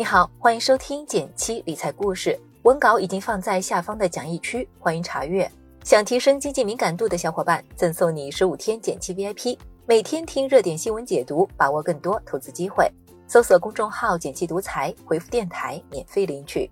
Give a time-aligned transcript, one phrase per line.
[0.00, 5.46] 你好，欢迎收听减七理财故事，文稿已经放在下方的讲义区，欢迎查阅。
[5.84, 12.90] 想提升经济敏感度的小伙伴，赠送你十五天减七 VIP，每天听热点新闻解读，把握更多投资机会。
[13.28, 16.70] 搜索公众号“减七独裁，回复“电台”免费领取。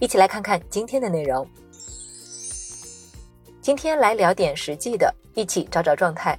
[0.00, 1.46] 一起来看看今天的内容。
[3.60, 6.34] 今天来聊点实际的，一起找找状态。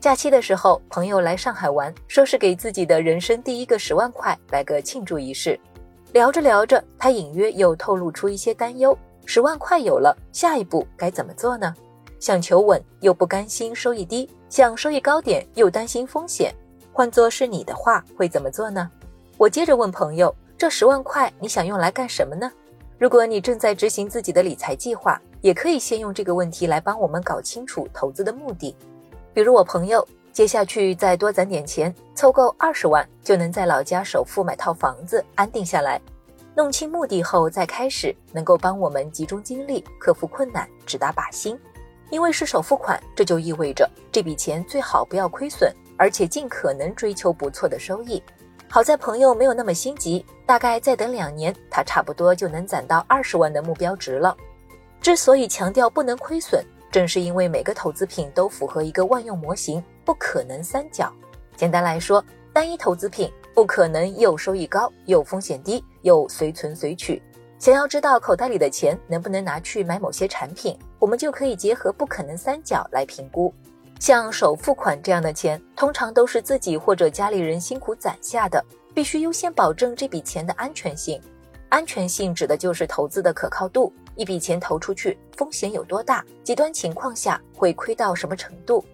[0.00, 5.56] 假期的时候，朋友来上海玩，说是给自己的人生第一个十万块来个庆祝仪式。
[6.14, 11.74] 聊着聊着，他隐约又透露出一些担忧：十万块有了，下一步该怎么做呢？
[12.20, 16.54] 想求稳又不甘心收益低，想收益高点又担心风险。
[16.92, 18.88] 换作是你的话，会怎么做呢？
[19.36, 22.48] 我接着问朋友：这十万块你想用来干什么呢？
[22.96, 28.76] 如果你正在执行自己的理财计划，也可以先用这个问题来帮我们搞清楚投资的目的。
[29.32, 36.00] 比如我朋友接下去再多攒点钱，凑够二十万就能在老家首付买套房子，安定下来。
[36.56, 41.56] 弄清目的后再开始，能够帮我们集中精力克服困难，直达靶心。
[42.10, 48.20] 因为是首付款，这就意味着这笔钱最好不要亏损，而且尽可能追求不错的收益。
[48.68, 54.36] 好在朋友没有那么心急，大概再等两年，他差不多就能攒到二十万的目标值了。
[55.00, 56.64] 之所以强调不能亏损。
[56.94, 61.12] 正是因为每个投资品都符合一个万用模型，不可能三角。
[61.56, 67.20] 简单来说，单一投资品不可能又收益高又风险低又随存随取。
[67.58, 73.52] 想要知道口袋里的钱能不能拿去买某些产品，我们就可以结合不可能三角来评估。
[73.98, 78.64] 像首付款这样的钱，通常都是自己或者家里人辛苦攒下的，
[78.94, 81.20] 必须优先保证这笔钱的安全性。
[81.70, 83.92] 安全性指的就是投资的可靠度。
[84.16, 86.24] 一笔钱投出去，风险有多大？
[86.42, 88.84] 极端情况下会亏到什么程度？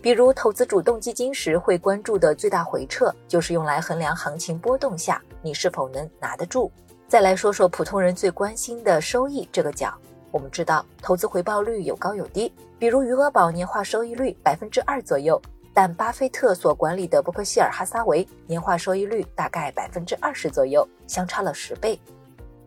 [0.00, 6.70] 比如投资主动基金时会关注的最大回撤，就是用来衡量行情波动下你是否能拿得住。
[7.08, 9.94] 再来说说普通人最关心的收益这个角，
[10.30, 15.40] 我们知道投资回报率有高有低，比如余额宝年化收益率百分之二左右，
[15.72, 21.98] 但巴菲特所管理的伯克希尔哈撒韦年化收益率大概百分之二十左右，相差了十倍。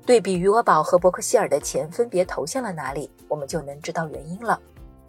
[0.07, 4.57] 对比余额宝和伯克希尔的钱分别投向了哪里，我们就能知道原因了。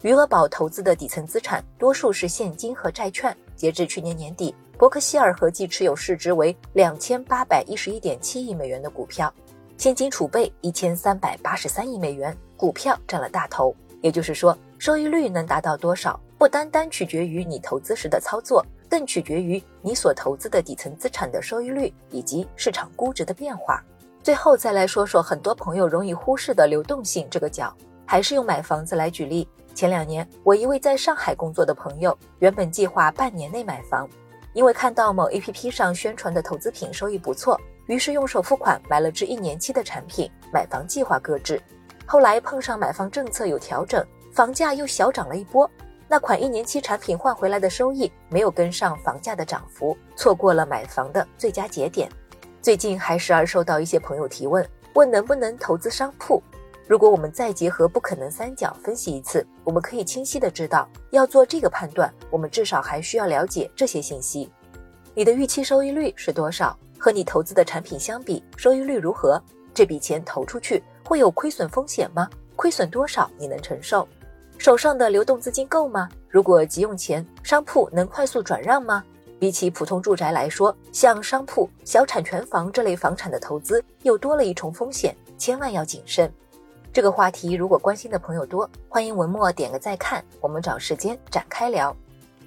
[0.01, 9.33] 余额宝投资的底层资产多数是现金和债券，截至去年年底，伯克希尔合计持有市值为两千八百一十一点七亿美元的股票，
[9.77, 13.73] 现金储备一千三百八十三亿美元，股票占了大头。
[14.01, 23.81] 也就是说，收益率能达到多少，不单单取决于你投资时的操作，更取决于你所投资的底层资产的收益率以及市场估值的变化。
[24.21, 27.73] 最后再来说说很多朋友容易忽视的流动性这个角，
[28.05, 29.47] 还是用买房子来举例。
[29.73, 34.07] 前两年，我一位在上海工作的朋友，原本计划半年内买房，
[34.53, 41.61] 因为看到某 APP 上宣传的投资品收益不错，于是用首付款买了至一年期的产品，买房计划搁置。
[42.05, 45.69] 后来碰上买房政策有调整，房价又小涨了一波，
[46.09, 52.11] 那款一年期产品换回来的收益没有跟上房价的涨幅，错过了买房的最佳节点。
[52.61, 56.41] 最近还时而收到一些朋友提问，问能不能投资商铺。
[56.87, 64.51] 如果我们再结合不可能三角分析一次，我们可以清晰的知道，要做这个判断，我们至少还需要了解这些信息：
[65.13, 66.77] 你的预期收益率是多少？
[66.97, 69.41] 和你投资的产品相比，收益率如何？
[69.73, 72.27] 这笔钱投出去会有亏损风险吗？
[72.57, 74.05] 亏损多少你能承受？
[74.57, 76.09] 手上的流动资金够吗？
[76.27, 79.01] 如果急用钱，商铺能快速转让吗？
[79.39, 86.31] 比起普通住宅来说，像商铺、小产权房这类房产的投资又多了一重风险，千万要谨慎。
[86.91, 91.95] 这个话题如果关心的朋友多，欢迎文末点个再看，我们找时间展开聊。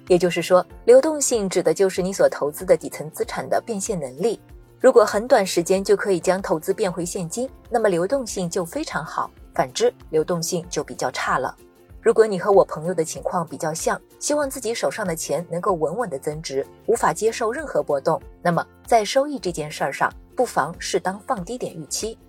[0.07, 4.39] 也就是说，流动性指的就是你所投资的底层资产的变现能力。
[4.79, 11.55] 如果很短时间就可以将投资变回现金，那么流动性就非常好；反之，流动性就比较差了。
[12.03, 22.19] 如果你和我朋友的情况比较像，希望自己手上的钱能够稳稳的增值，无法接受任何波动，那么在收益这件事儿上，不妨适当放低点预期。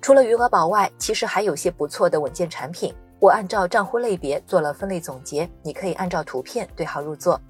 [0.00, 2.92] 除了余额宝外，其实还有些不错的稳健产品。
[3.20, 7.40] 我按照账户类别做了分类总结，你可以按照图片对号入座。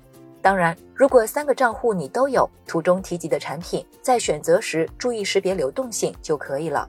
[0.42, 6.86] 当然，如果三个账户你都有，图中提及的产品，在选择时注意识别流动性就可以了。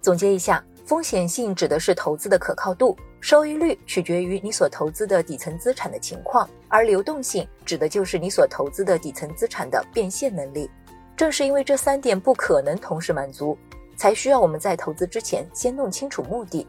[0.00, 0.64] 总结一下。
[0.86, 10.70] 风险性指的是投资的可靠度，收益率取决于你所投资的底层资产的情况，而流动性指的就是你所投资的底层资产的变现能力。
[11.16, 13.56] 正是因为这三点不可能同时满足，
[13.96, 16.66] 才需要我们在投资之前先弄清楚目的。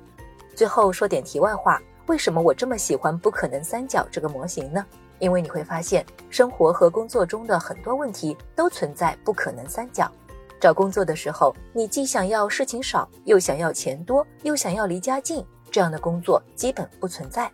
[0.56, 4.84] 最后说点题外话，为什么我这么喜欢不可能三角这个模型呢？
[5.20, 10.10] 因为你会发现，生活和工作中的很多问题都存在不可能三角。
[10.60, 15.46] 找工作的时候，你既想要事情少，又想要钱多，又想要离家近，
[15.78, 17.52] 这样的工作基本不存在。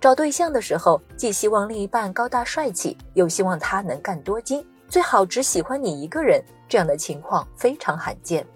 [0.00, 8.46] 找对象的时候，既希望另一半高大帅气，又希望他能干多金，最好只喜欢你一个人，这样的情况非常罕见。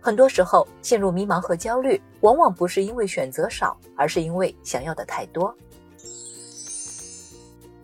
[0.00, 5.52] 很多时候陷入迷茫和焦虑，往往不是因为选择少，而是因为想要的太多。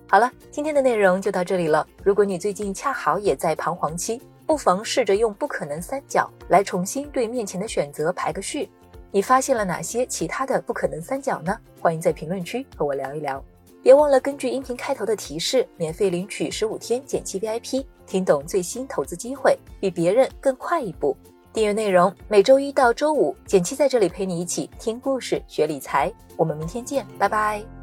[0.08, 1.84] 好了，今天的内容就到这里了。
[2.04, 8.70] 如果你最近恰好也在彷徨期，不妨试着用不可能三角来重新对面前的选择排个序。
[9.14, 11.56] 你发现了哪些其他的不可能三角呢？
[11.80, 13.40] 欢迎在评论区和我聊一聊。
[13.80, 21.16] 别忘了根据音频开头的提示，免费领取十五天减七 VIP，听懂最新投资机会，比别人更快一步。
[21.52, 26.12] 订阅内容每周一到周五，减七在这里陪你一起听故事、学理财。
[26.36, 27.73] 我们明天见，拜拜。